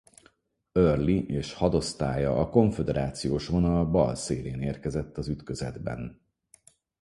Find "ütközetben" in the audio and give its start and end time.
5.27-6.21